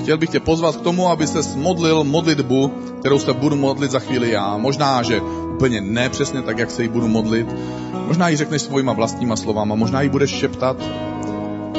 [0.00, 2.72] chtěl bych tě pozvat k tomu, aby se modlil modlitbu,
[3.02, 4.56] kterou se budu modlit za chvíli já.
[4.56, 5.20] Možná, že
[5.54, 7.46] úplně ne přesně tak, jak se jí budu modlit.
[8.06, 10.76] Možná ji řekneš svojima vlastníma slovama, možná ji budeš šeptat,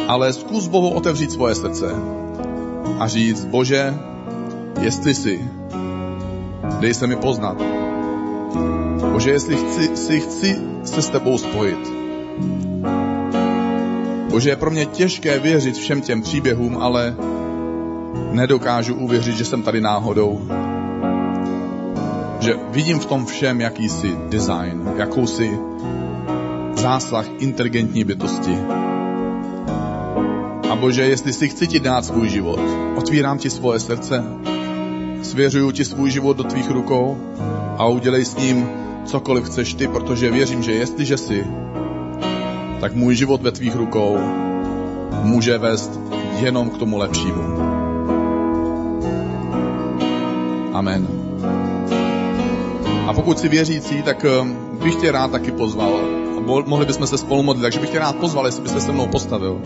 [0.07, 1.95] ale zkus Bohu otevřít svoje srdce
[2.99, 3.93] a říct, Bože,
[4.79, 5.49] jestli si,
[6.79, 7.57] dej se mi poznat.
[9.11, 11.93] Bože, jestli chci, si chci se s tebou spojit.
[14.29, 17.15] Bože, je pro mě těžké věřit všem těm příběhům, ale
[18.31, 20.47] nedokážu uvěřit, že jsem tady náhodou
[22.43, 25.59] Že vidím v tom všem jakýsi design, jakousi
[26.75, 28.57] zásah inteligentní bytosti.
[30.69, 32.59] A Bože, jestli si chci ti dát svůj život,
[32.95, 34.23] otvírám ti svoje srdce,
[35.21, 37.17] svěřuju ti svůj život do tvých rukou
[37.77, 38.69] a udělej s ním
[39.05, 41.47] cokoliv chceš ty, protože věřím, že jestliže jsi,
[42.79, 44.17] tak můj život ve tvých rukou
[45.21, 45.99] může vést
[46.35, 47.43] jenom k tomu lepšímu.
[50.73, 51.22] Amen.
[53.13, 54.29] A pokud si věřící, tak eh,
[54.83, 55.99] bych tě rád taky pozval.
[56.65, 59.61] Mohli bychom se spolu modlit, takže bych tě rád pozval, jestli byste se mnou postavil.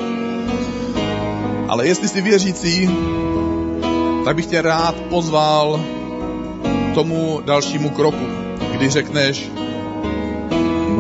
[1.67, 2.89] Ale jestli jsi věřící,
[4.25, 5.79] tak bych tě rád pozval
[6.93, 8.25] tomu dalšímu kroku,
[8.71, 9.49] kdy řekneš,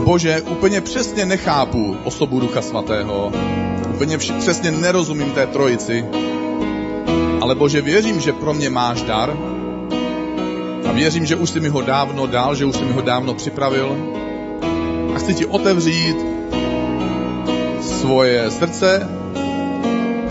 [0.03, 3.31] Bože, úplně přesně nechápu osobu Ducha Svatého,
[3.89, 6.05] úplně přesně nerozumím té trojici,
[7.41, 9.56] ale Bože, věřím, že pro mě máš dar a
[10.97, 13.97] věřím, že už jsi mi ho dávno dal, že už jsi mi ho dávno připravil
[15.15, 16.17] a chci ti otevřít
[17.81, 19.09] svoje srdce,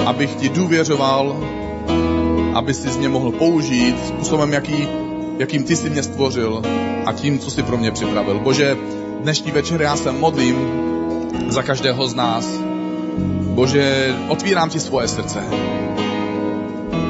[0.07, 1.37] abych ti důvěřoval,
[2.55, 4.89] aby si z mě mohl použít způsobem, jaký,
[5.39, 6.63] jakým ty jsi mě stvořil
[7.07, 8.39] a tím, co jsi pro mě připravil.
[8.39, 8.77] Bože,
[9.21, 10.57] dnešní večer já se modlím
[11.49, 12.47] za každého z nás.
[13.55, 15.76] Bože, otvírám ti svoje srdce.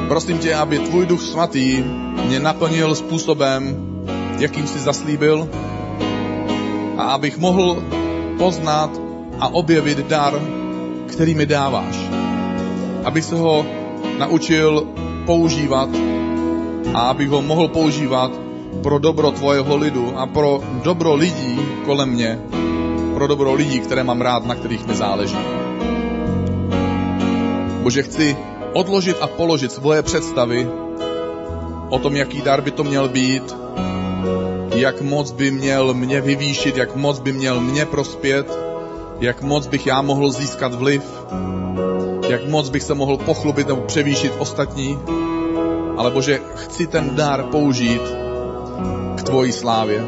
[0.07, 1.83] Prosím tě, aby tvůj duch svatý
[2.25, 3.75] mě naplnil způsobem,
[4.39, 5.49] jakým jsi zaslíbil
[6.97, 7.83] a abych mohl
[8.37, 8.89] poznat
[9.39, 10.33] a objevit dar,
[11.07, 11.95] který mi dáváš.
[13.03, 13.65] Abych se ho
[14.17, 14.87] naučil
[15.25, 15.89] používat
[16.93, 18.31] a abych ho mohl používat
[18.83, 22.39] pro dobro tvojeho lidu a pro dobro lidí kolem mě,
[23.13, 25.37] pro dobro lidí, které mám rád, na kterých mi záleží.
[27.83, 28.37] Bože, chci
[28.77, 30.69] odložit a položit svoje představy
[31.89, 33.55] o tom, jaký dar by to měl být,
[34.75, 38.45] jak moc by měl mě vyvýšit, jak moc by měl mě prospět,
[39.19, 41.03] jak moc bych já mohl získat vliv,
[42.29, 44.99] jak moc bych se mohl pochlubit nebo převýšit ostatní.
[45.97, 48.01] Ale Bože, chci ten dar použít
[49.15, 50.05] k tvojí slávě.